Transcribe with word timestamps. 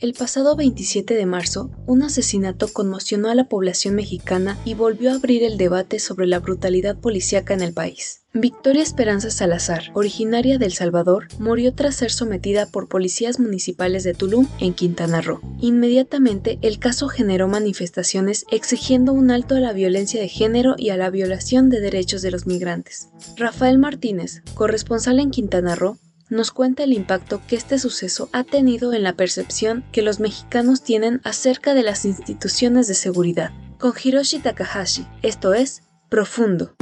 El 0.00 0.12
pasado 0.12 0.54
27 0.54 1.14
de 1.14 1.26
marzo, 1.26 1.72
un 1.86 2.04
asesinato 2.04 2.68
conmocionó 2.72 3.30
a 3.30 3.34
la 3.34 3.48
población 3.48 3.96
mexicana 3.96 4.56
y 4.64 4.74
volvió 4.74 5.10
a 5.10 5.14
abrir 5.14 5.42
el 5.42 5.58
debate 5.58 5.98
sobre 5.98 6.28
la 6.28 6.38
brutalidad 6.38 6.96
policíaca 6.96 7.52
en 7.52 7.62
el 7.62 7.72
país. 7.72 8.20
Victoria 8.32 8.84
Esperanza 8.84 9.32
Salazar, 9.32 9.90
originaria 9.94 10.58
de 10.58 10.66
El 10.66 10.72
Salvador, 10.72 11.26
murió 11.40 11.74
tras 11.74 11.96
ser 11.96 12.12
sometida 12.12 12.66
por 12.66 12.86
policías 12.86 13.40
municipales 13.40 14.04
de 14.04 14.14
Tulum, 14.14 14.46
en 14.60 14.72
Quintana 14.72 15.20
Roo. 15.20 15.40
Inmediatamente, 15.60 16.60
el 16.62 16.78
caso 16.78 17.08
generó 17.08 17.48
manifestaciones 17.48 18.44
exigiendo 18.52 19.12
un 19.12 19.32
alto 19.32 19.56
a 19.56 19.60
la 19.60 19.72
violencia 19.72 20.20
de 20.20 20.28
género 20.28 20.76
y 20.78 20.90
a 20.90 20.96
la 20.96 21.10
violación 21.10 21.70
de 21.70 21.80
derechos 21.80 22.22
de 22.22 22.30
los 22.30 22.46
migrantes. 22.46 23.08
Rafael 23.36 23.78
Martínez, 23.78 24.42
corresponsal 24.54 25.18
en 25.18 25.32
Quintana 25.32 25.74
Roo, 25.74 25.98
nos 26.30 26.50
cuenta 26.50 26.84
el 26.84 26.92
impacto 26.92 27.40
que 27.46 27.56
este 27.56 27.78
suceso 27.78 28.28
ha 28.32 28.44
tenido 28.44 28.92
en 28.92 29.02
la 29.02 29.14
percepción 29.14 29.84
que 29.92 30.02
los 30.02 30.20
mexicanos 30.20 30.82
tienen 30.82 31.20
acerca 31.24 31.74
de 31.74 31.82
las 31.82 32.04
instituciones 32.04 32.86
de 32.88 32.94
seguridad. 32.94 33.50
Con 33.78 33.92
Hiroshi 34.02 34.40
Takahashi, 34.40 35.06
esto 35.22 35.54
es 35.54 35.82
Profundo. 36.08 36.74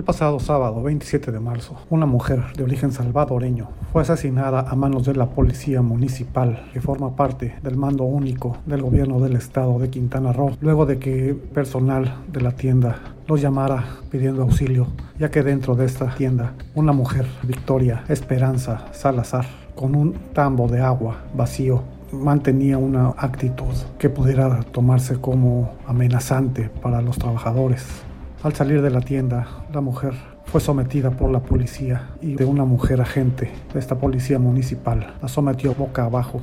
El 0.00 0.04
pasado 0.04 0.40
sábado 0.40 0.82
27 0.82 1.30
de 1.30 1.40
marzo, 1.40 1.76
una 1.90 2.06
mujer 2.06 2.42
de 2.56 2.64
origen 2.64 2.90
salvadoreño 2.90 3.68
fue 3.92 4.00
asesinada 4.00 4.60
a 4.60 4.74
manos 4.74 5.04
de 5.04 5.14
la 5.14 5.28
policía 5.28 5.82
municipal 5.82 6.70
que 6.72 6.80
forma 6.80 7.16
parte 7.16 7.56
del 7.62 7.76
mando 7.76 8.04
único 8.04 8.56
del 8.64 8.80
gobierno 8.80 9.20
del 9.20 9.36
estado 9.36 9.78
de 9.78 9.90
Quintana 9.90 10.32
Roo, 10.32 10.56
luego 10.62 10.86
de 10.86 10.98
que 10.98 11.34
personal 11.34 12.22
de 12.32 12.40
la 12.40 12.52
tienda 12.52 12.96
los 13.26 13.42
llamara 13.42 13.84
pidiendo 14.10 14.40
auxilio, 14.40 14.86
ya 15.18 15.30
que 15.30 15.42
dentro 15.42 15.74
de 15.74 15.84
esta 15.84 16.14
tienda 16.14 16.54
una 16.74 16.94
mujer, 16.94 17.26
Victoria 17.42 18.02
Esperanza 18.08 18.86
Salazar, 18.92 19.44
con 19.74 19.94
un 19.94 20.14
tambo 20.32 20.66
de 20.66 20.80
agua 20.80 21.18
vacío 21.34 21.82
mantenía 22.10 22.78
una 22.78 23.08
actitud 23.18 23.74
que 23.98 24.08
pudiera 24.08 24.62
tomarse 24.62 25.20
como 25.20 25.74
amenazante 25.86 26.70
para 26.80 27.02
los 27.02 27.18
trabajadores. 27.18 27.84
Al 28.42 28.54
salir 28.54 28.80
de 28.80 28.88
la 28.90 29.02
tienda, 29.02 29.46
la 29.70 29.82
mujer 29.82 30.14
fue 30.46 30.62
sometida 30.62 31.10
por 31.10 31.30
la 31.30 31.40
policía 31.40 32.08
y 32.22 32.36
de 32.36 32.46
una 32.46 32.64
mujer 32.64 33.02
agente 33.02 33.52
de 33.74 33.78
esta 33.78 33.98
policía 33.98 34.38
municipal 34.38 35.14
la 35.20 35.28
sometió 35.28 35.74
boca 35.74 36.04
abajo 36.04 36.40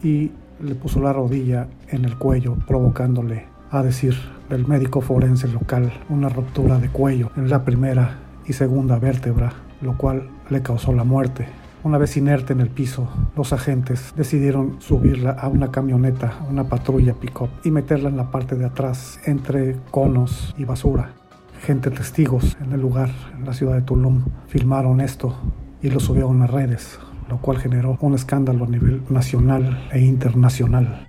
y 0.00 0.30
le 0.60 0.76
puso 0.76 1.00
la 1.00 1.12
rodilla 1.12 1.66
en 1.88 2.04
el 2.04 2.16
cuello, 2.16 2.56
provocándole, 2.68 3.46
a 3.72 3.82
decir 3.82 4.14
del 4.48 4.64
médico 4.68 5.00
forense 5.00 5.48
local, 5.48 5.92
una 6.08 6.28
ruptura 6.28 6.78
de 6.78 6.88
cuello 6.88 7.32
en 7.36 7.50
la 7.50 7.64
primera 7.64 8.20
y 8.46 8.52
segunda 8.52 9.00
vértebra, 9.00 9.52
lo 9.80 9.96
cual 9.98 10.30
le 10.50 10.62
causó 10.62 10.92
la 10.92 11.02
muerte. 11.02 11.48
Una 11.82 11.98
vez 11.98 12.16
inerte 12.16 12.52
en 12.52 12.60
el 12.60 12.70
piso, 12.70 13.08
los 13.36 13.52
agentes 13.52 14.12
decidieron 14.16 14.80
subirla 14.80 15.32
a 15.32 15.48
una 15.48 15.72
camioneta, 15.72 16.34
una 16.48 16.62
patrulla 16.62 17.14
pick-up, 17.14 17.50
y 17.64 17.72
meterla 17.72 18.08
en 18.08 18.16
la 18.16 18.30
parte 18.30 18.54
de 18.54 18.66
atrás, 18.66 19.18
entre 19.24 19.76
conos 19.90 20.54
y 20.56 20.64
basura 20.64 21.14
gente 21.60 21.90
testigos 21.90 22.56
en 22.60 22.72
el 22.72 22.80
lugar, 22.80 23.10
en 23.36 23.44
la 23.44 23.52
ciudad 23.52 23.74
de 23.74 23.82
Tulum, 23.82 24.24
filmaron 24.48 25.00
esto 25.00 25.36
y 25.82 25.90
lo 25.90 26.00
subieron 26.00 26.42
a 26.42 26.46
redes, 26.46 26.98
lo 27.28 27.38
cual 27.38 27.58
generó 27.58 27.98
un 28.00 28.14
escándalo 28.14 28.64
a 28.64 28.68
nivel 28.68 29.02
nacional 29.08 29.88
e 29.92 30.00
internacional. 30.00 31.06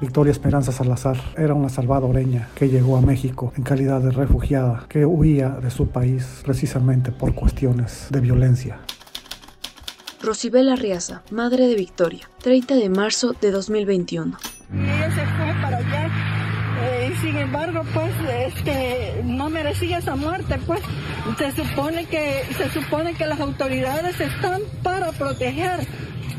Victoria 0.00 0.32
Esperanza 0.32 0.72
Salazar 0.72 1.16
era 1.36 1.54
una 1.54 1.68
salvadoreña 1.68 2.48
que 2.56 2.68
llegó 2.68 2.96
a 2.96 3.00
México 3.00 3.52
en 3.56 3.62
calidad 3.62 4.00
de 4.00 4.10
refugiada 4.10 4.84
que 4.88 5.06
huía 5.06 5.50
de 5.50 5.70
su 5.70 5.90
país 5.90 6.42
precisamente 6.44 7.12
por 7.12 7.36
cuestiones 7.36 8.08
de 8.10 8.20
violencia. 8.20 8.80
Rosibel 10.22 10.68
Arriaza, 10.68 11.22
madre 11.30 11.66
de 11.66 11.74
Victoria, 11.74 12.30
30 12.42 12.76
de 12.76 12.88
marzo 12.88 13.34
de 13.40 13.50
2021. 13.50 14.38
Y 14.72 14.78
ella 14.78 15.10
se 15.10 15.26
fue 15.26 15.52
para 15.60 15.78
allá. 15.78 16.10
Eh, 16.84 17.12
sin 17.20 17.36
embargo, 17.36 17.82
pues, 17.92 18.12
este, 18.46 19.22
no 19.24 19.50
merecía 19.50 19.98
esa 19.98 20.14
muerte, 20.14 20.60
pues. 20.66 20.80
Se 21.38 21.50
supone 21.52 22.06
que, 22.06 22.44
se 22.56 22.70
supone 22.70 23.14
que 23.14 23.26
las 23.26 23.40
autoridades 23.40 24.20
están 24.20 24.62
para 24.82 25.10
proteger 25.12 25.86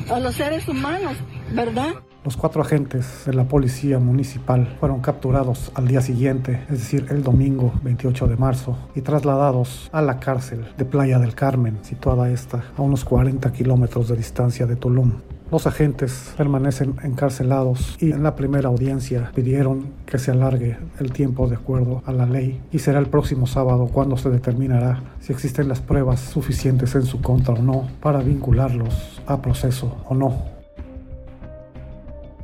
a 0.10 0.20
los 0.20 0.36
seres 0.36 0.68
humanos, 0.68 1.18
¿verdad? 1.52 1.94
Los 2.23 2.38
cuatro 2.38 2.61
agentes 2.61 3.23
de 3.25 3.34
la 3.34 3.50
policía 3.50 4.00
municipal 4.00 4.78
fueron 4.79 5.01
capturados 5.01 5.73
al 5.75 5.89
día 5.89 6.00
siguiente, 6.00 6.61
es 6.69 6.79
decir, 6.79 7.07
el 7.09 7.22
domingo 7.22 7.73
28 7.84 8.28
de 8.28 8.38
marzo, 8.38 8.78
y 8.95 9.01
trasladados 9.01 9.89
a 9.91 10.01
la 10.01 10.22
cárcel 10.22 10.66
de 10.78 10.85
Playa 10.85 11.19
del 11.19 11.35
Carmen, 11.35 11.79
situada 11.81 12.29
esta 12.29 12.63
a 12.78 12.81
unos 12.81 13.03
40 13.03 13.51
kilómetros 13.51 14.07
de 14.07 14.16
distancia 14.16 14.66
de 14.66 14.78
Tulum. 14.78 15.16
Los 15.51 15.67
agentes 15.67 16.34
permanecen 16.38 16.95
encarcelados 17.03 17.97
y 18.00 18.11
en 18.11 18.23
la 18.23 18.38
primera 18.38 18.69
audiencia 18.69 19.34
pidieron 19.35 19.88
que 20.05 20.17
se 20.17 20.31
alargue 20.31 20.78
el 21.01 21.11
tiempo 21.11 21.50
de 21.50 21.57
acuerdo 21.57 22.03
a 22.05 22.13
la 22.13 22.25
ley 22.25 22.61
y 22.72 22.79
será 22.79 23.00
el 23.00 23.07
próximo 23.07 23.47
sábado 23.47 23.88
cuando 23.88 24.16
se 24.16 24.29
determinará 24.29 25.03
si 25.19 25.34
existen 25.34 25.67
las 25.67 25.81
pruebas 25.81 26.22
suficientes 26.22 26.95
en 26.95 27.03
su 27.03 27.22
contra 27.22 27.53
o 27.53 27.61
no 27.61 27.88
para 28.01 28.19
vincularlos 28.19 29.22
a 29.28 29.41
proceso 29.41 29.97
o 30.07 30.16
no. 30.16 30.62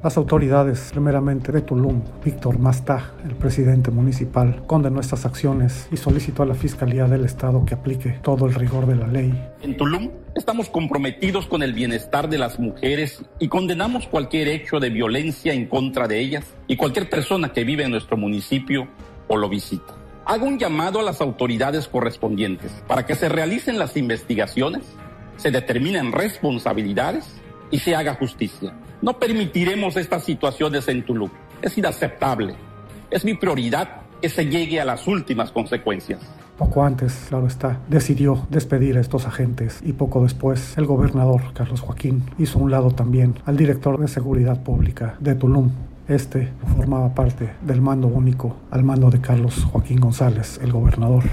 Las 0.02 0.16
autoridades, 0.16 0.92
primeramente 0.94 1.52
de 1.52 1.60
Tulum, 1.60 2.02
Víctor 2.24 2.58
Mastá, 2.58 3.12
el 3.26 3.36
presidente 3.36 3.92
municipal, 3.92 4.64
condenó 4.66 5.02
estas 5.02 5.26
acciones 5.26 5.90
y 5.92 5.98
solicitó 5.98 6.44
a 6.44 6.46
la 6.46 6.56
Fiscalía 6.56 7.06
del 7.06 7.26
Estado 7.26 7.66
que 7.66 7.74
aplique 7.74 8.12
todo 8.22 8.46
el 8.46 8.54
rigor 8.54 8.86
de 8.86 8.96
la 8.96 9.08
ley. 9.08 9.34
En 9.62 9.76
Tulum 9.76 10.10
estamos 10.36 10.70
comprometidos 10.70 11.48
con 11.48 11.64
el 11.64 11.74
bienestar 11.74 12.30
de 12.30 12.38
las 12.38 12.60
mujeres 12.60 13.22
y 13.40 13.50
condenamos 13.50 14.08
cualquier 14.08 14.48
hecho 14.48 14.80
de 14.80 14.90
violencia 14.90 15.52
en 15.52 15.66
contra 15.66 16.08
de 16.08 16.18
ellas 16.18 16.46
y 16.66 16.78
cualquier 16.78 17.10
persona 17.10 17.52
que 17.52 17.66
vive 17.66 17.84
en 17.84 17.92
nuestro 17.92 18.16
municipio 18.16 18.88
o 19.28 19.36
lo 19.36 19.50
visita. 19.50 19.96
Hago 20.24 20.46
un 20.46 20.60
llamado 20.60 21.02
a 21.02 21.04
las 21.04 21.20
autoridades 21.20 21.90
correspondientes 21.90 22.72
para 22.88 23.06
que 23.06 23.16
se 23.16 23.28
realicen 23.28 23.78
las 23.78 23.98
investigaciones, 23.98 24.84
se 25.36 25.52
determinen 25.52 26.14
responsabilidades 26.14 27.39
y 27.72 27.80
se 27.80 27.96
haga 27.96 28.16
justicia. 28.16 28.74
No 29.02 29.18
permitiremos 29.18 29.96
estas 29.96 30.24
situaciones 30.24 30.88
en 30.88 31.06
Tulum. 31.06 31.30
Es 31.62 31.78
inaceptable. 31.78 32.56
Es 33.10 33.26
mi 33.26 33.34
prioridad 33.34 34.02
que 34.22 34.30
se 34.30 34.46
llegue 34.46 34.80
a 34.80 34.86
las 34.86 35.08
últimas 35.08 35.52
consecuencias. 35.52 36.20
Poco 36.58 36.84
antes, 36.84 37.28
claro 37.30 37.48
está, 37.48 37.80
decidió 37.88 38.46
despedir 38.50 38.98
a 38.98 39.00
estos 39.00 39.26
agentes 39.26 39.80
y 39.82 39.94
poco 39.94 40.24
después 40.24 40.78
el 40.78 40.86
gobernador 40.86 41.54
Carlos 41.54 41.80
Joaquín 41.80 42.24
hizo 42.38 42.60
un 42.60 42.70
lado 42.70 42.92
también 42.92 43.36
al 43.46 43.56
director 43.56 43.98
de 43.98 44.10
seguridad 44.10 44.62
pública 44.62 45.16
de 45.22 45.36
Tulum. 45.36 45.72
Este 46.10 46.50
formaba 46.76 47.16
parte 47.16 47.52
del 47.62 47.82
mando 47.82 48.08
único 48.08 48.58
al 48.72 48.84
mando 48.84 49.10
de 49.10 49.22
Carlos 49.22 49.64
Joaquín 49.72 50.02
González, 50.02 50.60
el 50.62 50.74
gobernador. 50.74 51.24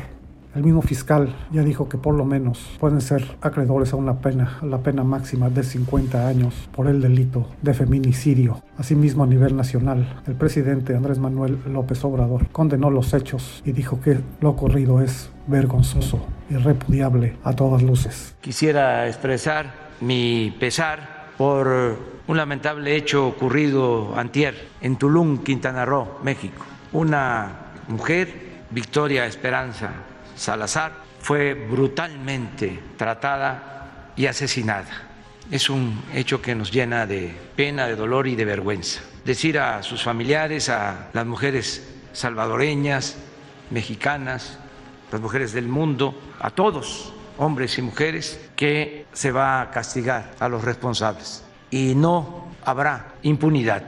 El 0.57 0.65
mismo 0.65 0.81
fiscal 0.81 1.37
ya 1.53 1.63
dijo 1.63 1.87
que 1.87 1.99
por 1.99 2.15
lo 2.15 2.25
menos 2.25 2.79
pueden 2.81 3.03
ser 3.03 3.37
acreedores 3.43 3.93
a 3.93 3.97
una 3.97 4.21
pena, 4.21 4.59
la 4.63 4.79
pena 4.79 5.05
máxima 5.05 5.51
de 5.51 5.63
50 5.63 6.27
años 6.27 6.71
por 6.75 6.87
el 6.87 7.03
delito 7.03 7.47
de 7.61 7.75
feminicidio. 7.75 8.63
Asimismo, 8.79 9.25
a 9.25 9.27
nivel 9.27 9.55
nacional, 9.55 10.23
el 10.27 10.35
presidente 10.35 10.97
Andrés 10.97 11.19
Manuel 11.19 11.59
López 11.67 12.03
Obrador 12.07 12.49
condenó 12.53 12.89
los 12.89 13.13
hechos 13.13 13.63
y 13.67 13.73
dijo 13.73 14.01
que 14.01 14.19
lo 14.41 14.49
ocurrido 14.49 15.03
es 15.03 15.31
vergonzoso 15.47 16.25
y 16.49 16.55
repudiable 16.55 17.37
a 17.45 17.53
todas 17.53 17.83
luces. 17.83 18.35
Quisiera 18.41 19.07
expresar 19.09 19.75
mi 20.01 20.57
pesar 20.59 21.27
por 21.37 21.69
un 22.27 22.37
lamentable 22.39 22.97
hecho 22.97 23.29
ocurrido 23.29 24.19
antier 24.19 24.55
en 24.81 24.97
Tulum, 24.97 25.37
Quintana 25.37 25.85
Roo, 25.85 26.09
México. 26.23 26.65
Una 26.95 27.73
mujer, 27.89 28.33
Victoria 28.71 29.27
Esperanza 29.27 30.16
Salazar 30.37 30.93
fue 31.21 31.55
brutalmente 31.55 32.81
tratada 32.97 34.13
y 34.17 34.27
asesinada. 34.27 35.09
Es 35.51 35.71
un 35.71 36.03
hecho 36.15 36.43
que 36.43 36.55
nos 36.55 36.71
llena 36.71 37.07
de 37.07 37.35
pena, 37.57 37.87
de 37.87 37.97
dolor 37.97 38.27
y 38.27 38.37
de 38.37 38.45
vergüenza. 38.45 39.01
Decir 39.25 39.59
a 39.59 39.83
sus 39.83 40.03
familiares, 40.03 40.69
a 40.69 41.09
las 41.13 41.27
mujeres 41.27 41.89
salvadoreñas, 42.13 43.17
mexicanas, 43.71 44.59
las 45.11 45.21
mujeres 45.21 45.53
del 45.53 45.69
mundo, 45.69 46.21
a 46.41 46.51
todos, 46.51 47.13
hombres 47.39 47.79
y 47.79 47.83
mujeres, 47.83 48.41
que 48.57 49.07
se 49.13 49.33
va 49.33 49.61
a 49.61 49.71
castigar 49.71 50.33
a 50.39 50.49
los 50.49 50.65
responsables 50.65 51.45
y 51.71 51.95
no 51.95 52.49
habrá 52.65 53.15
impunidad. 53.23 53.85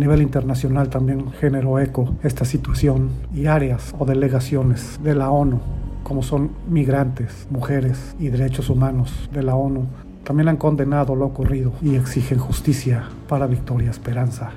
Nivel 0.00 0.22
internacional 0.22 0.88
también 0.88 1.30
generó 1.32 1.78
eco 1.78 2.16
esta 2.22 2.44
situación 2.44 3.10
y 3.34 3.46
áreas 3.46 3.94
o 3.98 4.04
delegaciones 4.04 4.98
de 5.02 5.14
la 5.14 5.30
ONU, 5.30 5.60
como 6.02 6.22
son 6.22 6.50
migrantes, 6.68 7.46
mujeres 7.50 8.16
y 8.18 8.28
derechos 8.28 8.70
humanos 8.70 9.28
de 9.32 9.42
la 9.42 9.54
ONU, 9.54 9.86
también 10.24 10.48
han 10.48 10.56
condenado 10.56 11.14
lo 11.14 11.26
ocurrido 11.26 11.72
y 11.82 11.96
exigen 11.96 12.38
justicia 12.38 13.08
para 13.28 13.46
Victoria 13.46 13.90
Esperanza. 13.90 14.50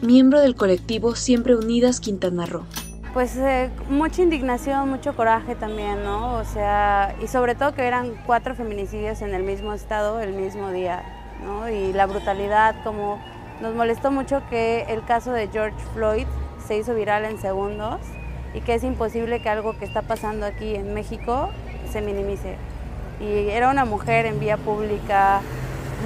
Miembro 0.00 0.40
del 0.40 0.54
colectivo 0.54 1.14
Siempre 1.14 1.56
Unidas 1.56 2.00
Quintana 2.00 2.46
Roo. 2.46 2.62
Pues 3.14 3.36
eh, 3.36 3.70
mucha 3.90 4.22
indignación, 4.22 4.88
mucho 4.88 5.16
coraje 5.16 5.56
también, 5.56 6.04
¿no? 6.04 6.34
O 6.34 6.44
sea, 6.44 7.16
y 7.22 7.26
sobre 7.26 7.54
todo 7.54 7.74
que 7.74 7.82
eran 7.82 8.12
cuatro 8.26 8.54
feminicidios 8.54 9.22
en 9.22 9.34
el 9.34 9.42
mismo 9.42 9.72
estado 9.72 10.20
el 10.20 10.34
mismo 10.34 10.70
día, 10.70 11.02
¿no? 11.44 11.68
Y 11.68 11.92
la 11.92 12.06
brutalidad, 12.06 12.76
como 12.84 13.18
nos 13.60 13.74
molestó 13.74 14.10
mucho 14.10 14.42
que 14.48 14.86
el 14.88 15.04
caso 15.04 15.32
de 15.32 15.48
George 15.48 15.76
Floyd 15.94 16.26
se 16.66 16.76
hizo 16.76 16.94
viral 16.94 17.24
en 17.24 17.38
segundos 17.38 18.00
y 18.54 18.60
que 18.60 18.74
es 18.74 18.84
imposible 18.84 19.40
que 19.40 19.48
algo 19.48 19.76
que 19.78 19.84
está 19.84 20.02
pasando 20.02 20.46
aquí 20.46 20.74
en 20.74 20.94
México 20.94 21.50
se 21.90 22.00
minimice. 22.00 22.56
Y 23.20 23.48
era 23.48 23.70
una 23.70 23.84
mujer 23.84 24.26
en 24.26 24.38
vía 24.38 24.56
pública, 24.56 25.40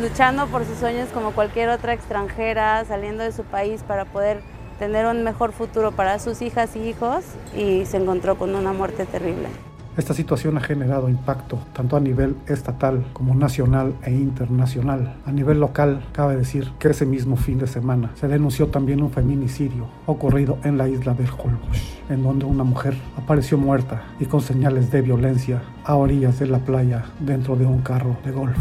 luchando 0.00 0.46
por 0.46 0.64
sus 0.64 0.78
sueños 0.78 1.08
como 1.12 1.32
cualquier 1.32 1.68
otra 1.68 1.92
extranjera, 1.92 2.84
saliendo 2.86 3.22
de 3.22 3.32
su 3.32 3.44
país 3.44 3.82
para 3.82 4.06
poder 4.06 4.40
tener 4.78 5.06
un 5.06 5.22
mejor 5.22 5.52
futuro 5.52 5.92
para 5.92 6.18
sus 6.18 6.42
hijas 6.42 6.74
y 6.74 6.88
hijos 6.88 7.24
y 7.54 7.84
se 7.84 7.98
encontró 7.98 8.38
con 8.38 8.54
una 8.54 8.72
muerte 8.72 9.04
terrible. 9.04 9.48
Esta 9.94 10.14
situación 10.14 10.56
ha 10.56 10.60
generado 10.62 11.10
impacto 11.10 11.58
tanto 11.74 11.98
a 11.98 12.00
nivel 12.00 12.34
estatal 12.46 13.04
como 13.12 13.34
nacional 13.34 13.94
e 14.02 14.10
internacional. 14.10 15.16
A 15.26 15.32
nivel 15.32 15.60
local, 15.60 16.02
cabe 16.12 16.34
decir 16.34 16.70
que 16.78 16.88
ese 16.88 17.04
mismo 17.04 17.36
fin 17.36 17.58
de 17.58 17.66
semana 17.66 18.10
se 18.14 18.26
denunció 18.26 18.68
también 18.68 19.02
un 19.02 19.10
feminicidio 19.10 19.86
ocurrido 20.06 20.56
en 20.64 20.78
la 20.78 20.88
isla 20.88 21.12
del 21.12 21.28
Holbox, 21.28 21.98
en 22.08 22.22
donde 22.22 22.46
una 22.46 22.64
mujer 22.64 22.96
apareció 23.18 23.58
muerta 23.58 24.02
y 24.18 24.24
con 24.24 24.40
señales 24.40 24.90
de 24.90 25.02
violencia 25.02 25.60
a 25.84 25.94
orillas 25.96 26.38
de 26.38 26.46
la 26.46 26.60
playa 26.60 27.04
dentro 27.20 27.54
de 27.54 27.66
un 27.66 27.82
carro 27.82 28.16
de 28.24 28.30
golf. 28.30 28.56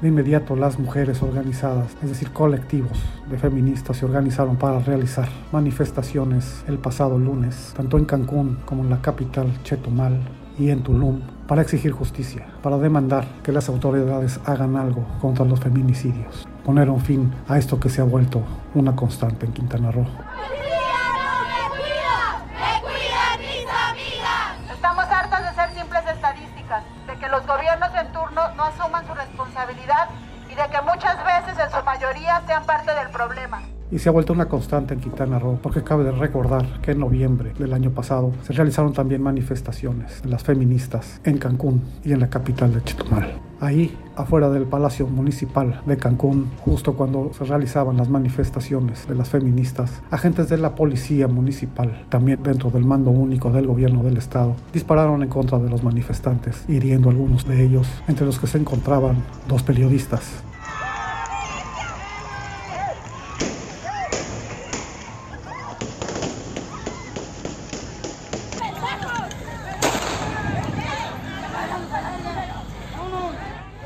De 0.00 0.08
inmediato 0.08 0.56
las 0.56 0.78
mujeres 0.78 1.22
organizadas, 1.22 1.94
es 2.02 2.08
decir, 2.08 2.30
colectivos 2.30 2.98
de 3.30 3.36
feministas, 3.36 3.98
se 3.98 4.06
organizaron 4.06 4.56
para 4.56 4.78
realizar 4.78 5.28
manifestaciones 5.52 6.64
el 6.66 6.78
pasado 6.78 7.18
lunes, 7.18 7.74
tanto 7.76 7.98
en 7.98 8.06
Cancún 8.06 8.56
como 8.64 8.82
en 8.82 8.90
la 8.90 9.02
capital 9.02 9.52
Chetumal, 9.64 10.18
y 10.58 10.70
en 10.70 10.82
Tulum 10.82 11.20
para 11.46 11.62
exigir 11.62 11.92
justicia, 11.92 12.46
para 12.62 12.78
demandar 12.78 13.26
que 13.42 13.52
las 13.52 13.68
autoridades 13.68 14.40
hagan 14.46 14.76
algo 14.76 15.04
contra 15.20 15.44
los 15.44 15.60
feminicidios, 15.60 16.46
poner 16.64 16.88
un 16.90 17.00
fin 17.00 17.32
a 17.48 17.58
esto 17.58 17.78
que 17.78 17.88
se 17.88 18.00
ha 18.00 18.04
vuelto 18.04 18.42
una 18.74 18.94
constante 18.94 19.46
en 19.46 19.52
Quintana 19.52 19.90
Roo. 19.90 20.06
Estamos 24.72 25.04
hartas 25.04 25.42
de 25.42 25.54
ser 25.54 25.74
simples 25.78 26.02
estadísticas, 26.06 26.84
de 27.06 27.16
que 27.18 27.28
los 27.28 27.46
gobiernos 27.46 27.90
en 27.94 28.12
turno 28.12 28.42
no 28.56 28.62
asuman 28.64 29.06
su 29.06 29.14
responsabilidad 29.14 30.08
y 30.50 30.54
de 30.54 30.62
que 30.70 30.82
muchas 30.82 31.16
veces 31.24 31.58
en 31.64 31.70
su 31.70 31.84
mayoría 31.84 32.42
sean 32.46 32.64
parte 32.64 32.94
del 32.94 33.10
problema 33.10 33.62
y 33.92 33.98
se 33.98 34.08
ha 34.08 34.12
vuelto 34.12 34.32
una 34.32 34.48
constante 34.48 34.94
en 34.94 35.00
Quintana 35.00 35.38
Roo, 35.38 35.58
porque 35.62 35.82
cabe 35.82 36.10
recordar 36.10 36.80
que 36.80 36.92
en 36.92 37.00
noviembre 37.00 37.52
del 37.58 37.74
año 37.74 37.90
pasado 37.90 38.32
se 38.42 38.54
realizaron 38.54 38.94
también 38.94 39.22
manifestaciones 39.22 40.22
de 40.22 40.30
las 40.30 40.42
feministas 40.42 41.20
en 41.24 41.36
Cancún 41.36 41.82
y 42.02 42.12
en 42.12 42.20
la 42.20 42.30
capital 42.30 42.72
de 42.72 42.82
Chetumal. 42.82 43.34
Ahí, 43.60 43.96
afuera 44.16 44.50
del 44.50 44.64
Palacio 44.64 45.06
Municipal 45.06 45.82
de 45.86 45.96
Cancún, 45.96 46.50
justo 46.64 46.94
cuando 46.94 47.32
se 47.32 47.44
realizaban 47.44 47.98
las 47.98 48.08
manifestaciones 48.08 49.06
de 49.06 49.14
las 49.14 49.28
feministas, 49.28 50.02
agentes 50.10 50.48
de 50.48 50.56
la 50.56 50.74
Policía 50.74 51.28
Municipal, 51.28 52.06
también 52.08 52.42
dentro 52.42 52.70
del 52.70 52.84
mando 52.84 53.10
único 53.10 53.50
del 53.50 53.66
gobierno 53.66 54.02
del 54.02 54.16
estado, 54.16 54.56
dispararon 54.72 55.22
en 55.22 55.28
contra 55.28 55.58
de 55.58 55.68
los 55.68 55.84
manifestantes, 55.84 56.64
hiriendo 56.66 57.08
a 57.08 57.12
algunos 57.12 57.46
de 57.46 57.62
ellos, 57.62 57.86
entre 58.08 58.26
los 58.26 58.38
que 58.38 58.46
se 58.46 58.58
encontraban 58.58 59.22
dos 59.48 59.62
periodistas. 59.62 60.42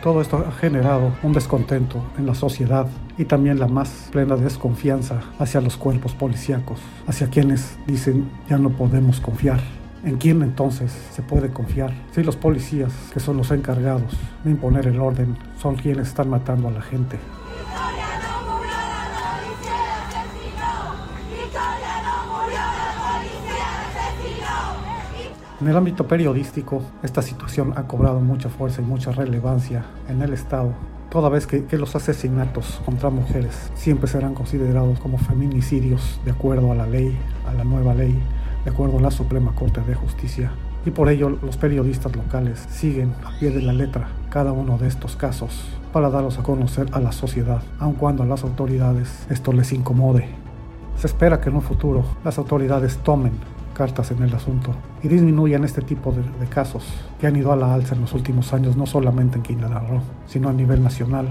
Todo 0.06 0.20
esto 0.20 0.36
ha 0.46 0.52
generado 0.52 1.10
un 1.24 1.32
descontento 1.32 2.00
en 2.16 2.26
la 2.26 2.36
sociedad 2.36 2.86
y 3.18 3.24
también 3.24 3.58
la 3.58 3.66
más 3.66 4.08
plena 4.12 4.36
desconfianza 4.36 5.20
hacia 5.40 5.60
los 5.60 5.76
cuerpos 5.76 6.14
policíacos, 6.14 6.78
hacia 7.08 7.28
quienes 7.28 7.76
dicen 7.88 8.30
ya 8.48 8.56
no 8.56 8.70
podemos 8.70 9.18
confiar. 9.18 9.58
¿En 10.04 10.18
quién 10.18 10.44
entonces 10.44 10.92
se 11.10 11.22
puede 11.22 11.50
confiar? 11.50 11.92
Si 12.12 12.22
los 12.22 12.36
policías, 12.36 12.92
que 13.12 13.18
son 13.18 13.36
los 13.36 13.50
encargados 13.50 14.16
de 14.44 14.52
imponer 14.52 14.86
el 14.86 15.00
orden, 15.00 15.36
son 15.60 15.74
quienes 15.74 16.06
están 16.06 16.30
matando 16.30 16.68
a 16.68 16.70
la 16.70 16.82
gente. 16.82 17.18
En 25.58 25.68
el 25.68 25.76
ámbito 25.76 26.06
periodístico, 26.06 26.82
esta 27.02 27.22
situación 27.22 27.72
ha 27.76 27.84
cobrado 27.84 28.20
mucha 28.20 28.50
fuerza 28.50 28.82
y 28.82 28.84
mucha 28.84 29.10
relevancia 29.10 29.86
en 30.06 30.20
el 30.20 30.34
Estado, 30.34 30.74
toda 31.08 31.30
vez 31.30 31.46
que, 31.46 31.64
los 31.78 31.96
asesinatos 31.96 32.82
contra 32.84 33.08
mujeres 33.08 33.72
siempre 33.74 34.06
serán 34.06 34.34
considerados 34.34 35.00
como 35.00 35.16
feminicidios 35.16 36.20
de 36.26 36.32
acuerdo 36.32 36.72
a 36.72 36.74
la 36.74 36.86
ley, 36.86 37.16
a 37.48 37.54
la 37.54 37.64
nueva 37.64 37.94
ley, 37.94 38.22
de 38.66 38.70
acuerdo 38.70 38.98
a 38.98 39.00
la 39.00 39.10
Suprema 39.10 39.54
Corte 39.54 39.80
de 39.80 39.94
Justicia. 39.94 40.52
Y 40.84 40.90
por 40.90 41.08
ello 41.08 41.30
los 41.30 41.56
periodistas 41.56 42.14
locales 42.14 42.66
siguen 42.68 43.14
a 43.24 43.38
pie 43.38 43.50
de 43.50 43.62
la 43.62 43.72
letra 43.72 44.08
cada 44.28 44.52
uno 44.52 44.76
de 44.76 44.88
estos 44.88 45.16
casos 45.16 45.64
para 45.90 46.10
darlos 46.10 46.38
a 46.38 46.42
conocer 46.42 46.88
a 46.92 47.00
la 47.00 47.12
sociedad, 47.12 47.62
aun 47.78 47.94
cuando 47.94 48.22
a 48.22 48.26
las 48.26 48.44
autoridades 48.44 49.26
esto 49.30 49.54
les 49.54 49.72
incomode. 49.72 50.28
Se 50.98 51.06
espera 51.06 51.40
que 51.40 51.48
en 51.48 51.56
un 51.56 51.62
futuro 51.62 52.04
las 52.24 52.36
autoridades 52.36 52.98
tomen 52.98 53.32
cartas 53.76 54.10
en 54.10 54.22
el 54.22 54.34
asunto 54.34 54.74
y 55.02 55.08
disminuyan 55.08 55.62
este 55.64 55.82
tipo 55.82 56.10
de, 56.12 56.46
casos 56.46 56.84
que 57.20 57.26
han 57.26 57.36
ido 57.36 57.52
a 57.52 57.56
la 57.56 57.74
alza 57.74 57.94
en 57.94 58.00
los 58.00 58.14
últimos 58.14 58.54
años, 58.54 58.74
no 58.76 58.86
solamente 58.86 59.36
en 59.36 59.42
Quintana 59.42 59.80
Roo, 59.80 60.00
sino 60.26 60.48
a 60.48 60.52
nivel 60.52 60.82
nacional. 60.82 61.28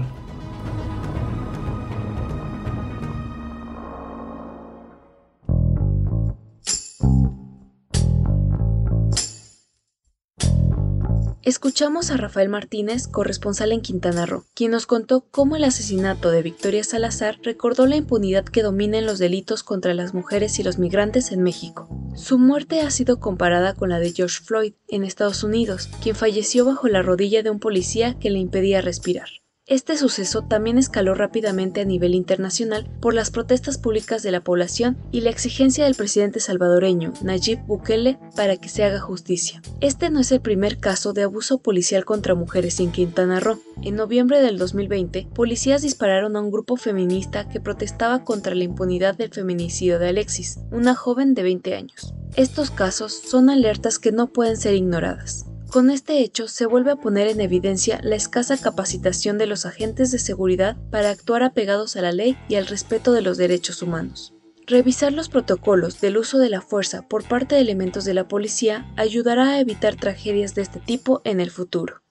Escuchamos 11.46 12.10
a 12.10 12.16
Rafael 12.16 12.48
Martínez, 12.48 13.06
corresponsal 13.06 13.70
en 13.70 13.80
Quintana 13.80 14.26
Roo, 14.26 14.42
quien 14.52 14.72
nos 14.72 14.86
contó 14.86 15.28
cómo 15.30 15.54
el 15.54 15.62
asesinato 15.62 16.32
de 16.32 16.42
Victoria 16.42 16.82
Salazar 16.82 17.38
recordó 17.40 17.86
la 17.86 17.94
impunidad 17.94 18.44
que 18.44 18.64
domina 18.64 18.98
en 18.98 19.06
los 19.06 19.20
delitos 19.20 19.62
contra 19.62 19.94
las 19.94 20.12
mujeres 20.12 20.58
y 20.58 20.64
los 20.64 20.78
migrantes 20.78 21.30
en 21.30 21.44
México. 21.44 21.88
Su 22.16 22.40
muerte 22.40 22.80
ha 22.80 22.90
sido 22.90 23.20
comparada 23.20 23.74
con 23.74 23.90
la 23.90 24.00
de 24.00 24.12
George 24.12 24.42
Floyd 24.42 24.72
en 24.88 25.04
Estados 25.04 25.44
Unidos, 25.44 25.88
quien 26.02 26.16
falleció 26.16 26.64
bajo 26.64 26.88
la 26.88 27.02
rodilla 27.02 27.44
de 27.44 27.50
un 27.50 27.60
policía 27.60 28.18
que 28.18 28.30
le 28.30 28.40
impedía 28.40 28.80
respirar. 28.80 29.28
Este 29.68 29.96
suceso 29.96 30.42
también 30.42 30.78
escaló 30.78 31.16
rápidamente 31.16 31.80
a 31.80 31.84
nivel 31.84 32.14
internacional 32.14 32.88
por 33.00 33.14
las 33.14 33.32
protestas 33.32 33.78
públicas 33.78 34.22
de 34.22 34.30
la 34.30 34.40
población 34.40 34.96
y 35.10 35.22
la 35.22 35.30
exigencia 35.30 35.86
del 35.86 35.96
presidente 35.96 36.38
salvadoreño 36.38 37.12
Nayib 37.20 37.66
Bukele 37.66 38.16
para 38.36 38.58
que 38.58 38.68
se 38.68 38.84
haga 38.84 39.00
justicia. 39.00 39.60
Este 39.80 40.08
no 40.08 40.20
es 40.20 40.30
el 40.30 40.40
primer 40.40 40.78
caso 40.78 41.12
de 41.12 41.24
abuso 41.24 41.58
policial 41.58 42.04
contra 42.04 42.36
mujeres 42.36 42.78
en 42.78 42.92
Quintana 42.92 43.40
Roo. 43.40 43.58
En 43.82 43.96
noviembre 43.96 44.40
del 44.40 44.56
2020, 44.56 45.26
policías 45.34 45.82
dispararon 45.82 46.36
a 46.36 46.42
un 46.42 46.52
grupo 46.52 46.76
feminista 46.76 47.48
que 47.48 47.58
protestaba 47.58 48.22
contra 48.22 48.54
la 48.54 48.62
impunidad 48.62 49.16
del 49.16 49.32
feminicidio 49.32 49.98
de 49.98 50.10
Alexis, 50.10 50.60
una 50.70 50.94
joven 50.94 51.34
de 51.34 51.42
20 51.42 51.74
años. 51.74 52.14
Estos 52.36 52.70
casos 52.70 53.12
son 53.12 53.50
alertas 53.50 53.98
que 53.98 54.12
no 54.12 54.28
pueden 54.28 54.58
ser 54.58 54.74
ignoradas. 54.74 55.46
Con 55.70 55.90
este 55.90 56.20
hecho 56.20 56.48
se 56.48 56.64
vuelve 56.64 56.92
a 56.92 56.96
poner 56.96 57.26
en 57.26 57.40
evidencia 57.40 58.00
la 58.02 58.16
escasa 58.16 58.56
capacitación 58.56 59.36
de 59.36 59.46
los 59.46 59.66
agentes 59.66 60.10
de 60.10 60.18
seguridad 60.18 60.76
para 60.90 61.10
actuar 61.10 61.42
apegados 61.42 61.96
a 61.96 62.02
la 62.02 62.12
ley 62.12 62.36
y 62.48 62.54
al 62.54 62.66
respeto 62.66 63.12
de 63.12 63.22
los 63.22 63.36
derechos 63.36 63.82
humanos. 63.82 64.32
Revisar 64.66 65.12
los 65.12 65.28
protocolos 65.28 66.00
del 66.00 66.16
uso 66.16 66.38
de 66.38 66.50
la 66.50 66.60
fuerza 66.60 67.02
por 67.02 67.24
parte 67.24 67.56
de 67.56 67.60
elementos 67.60 68.04
de 68.04 68.14
la 68.14 68.26
policía 68.26 68.92
ayudará 68.96 69.50
a 69.50 69.60
evitar 69.60 69.96
tragedias 69.96 70.54
de 70.54 70.62
este 70.62 70.80
tipo 70.80 71.20
en 71.24 71.40
el 71.40 71.50
futuro. 71.50 72.02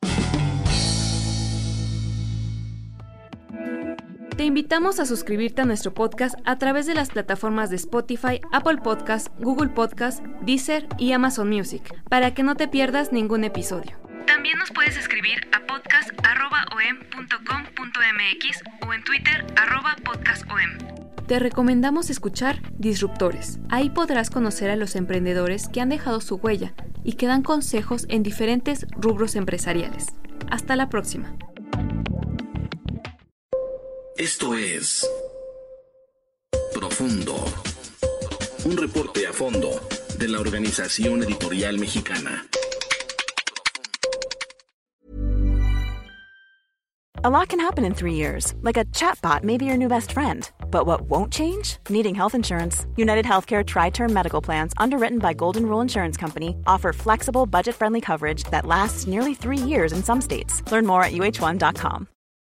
Te 4.37 4.43
invitamos 4.43 4.99
a 4.99 5.05
suscribirte 5.05 5.61
a 5.61 5.65
nuestro 5.65 5.93
podcast 5.93 6.35
a 6.43 6.57
través 6.57 6.87
de 6.87 6.93
las 6.93 7.09
plataformas 7.09 7.69
de 7.69 7.77
Spotify, 7.77 8.41
Apple 8.51 8.79
Podcast, 8.83 9.29
Google 9.39 9.69
Podcast, 9.69 10.21
Deezer 10.41 10.89
y 10.97 11.13
Amazon 11.13 11.49
Music, 11.49 11.81
para 12.09 12.33
que 12.33 12.43
no 12.43 12.55
te 12.55 12.67
pierdas 12.67 13.13
ningún 13.13 13.45
episodio. 13.45 13.97
También 14.27 14.57
nos 14.57 14.71
puedes 14.71 14.97
escribir 14.97 15.47
a 15.53 15.65
podcast.om.com.mx 15.65 18.63
o 18.85 18.93
en 18.93 19.03
Twitter 19.05 19.45
podcastom 20.03 20.59
te 21.27 21.39
recomendamos 21.39 22.11
escuchar 22.11 22.61
Disruptores. 22.77 23.57
Ahí 23.69 23.89
podrás 23.89 24.29
conocer 24.29 24.69
a 24.69 24.75
los 24.75 24.95
emprendedores 24.95 25.69
que 25.69 25.81
han 25.81 25.89
dejado 25.89 26.21
su 26.21 26.35
huella 26.35 26.75
y 27.03 27.13
que 27.13 27.25
dan 27.25 27.41
consejos 27.41 28.05
en 28.09 28.21
diferentes 28.21 28.85
rubros 28.91 29.35
empresariales. 29.35 30.05
Hasta 30.51 30.75
la 30.75 30.89
próxima. 30.89 31.35
Esto 34.25 34.55
es 34.55 35.07
Profundo. 36.73 37.35
Un 38.65 38.75
reporte 38.75 39.27
a 39.27 39.31
fondo 39.31 39.79
de 40.17 40.27
la 40.27 40.39
Organización 40.39 41.21
Editorial 41.21 41.77
Mexicana. 41.77 42.43
A 47.23 47.29
lot 47.29 47.49
can 47.49 47.59
happen 47.59 47.85
in 47.85 47.93
three 47.93 48.15
years, 48.15 48.55
like 48.63 48.77
a 48.77 48.85
chatbot 48.85 49.43
may 49.43 49.57
be 49.57 49.65
your 49.65 49.77
new 49.77 49.87
best 49.87 50.11
friend. 50.11 50.49
But 50.71 50.87
what 50.87 51.01
won't 51.01 51.31
change? 51.31 51.77
Needing 51.89 52.15
health 52.15 52.33
insurance. 52.33 52.87
United 52.95 53.25
Healthcare 53.25 53.63
Tri 53.63 53.91
Term 53.91 54.11
Medical 54.11 54.41
Plans, 54.41 54.73
underwritten 54.77 55.19
by 55.19 55.33
Golden 55.33 55.67
Rule 55.67 55.81
Insurance 55.81 56.17
Company, 56.17 56.57
offer 56.65 56.93
flexible, 56.93 57.45
budget 57.45 57.75
friendly 57.75 58.01
coverage 58.01 58.43
that 58.45 58.65
lasts 58.65 59.05
nearly 59.05 59.35
three 59.35 59.59
years 59.71 59.93
in 59.93 60.01
some 60.01 60.19
states. 60.19 60.63
Learn 60.71 60.87
more 60.87 61.03
at 61.03 61.13
uh1.com. 61.13 62.07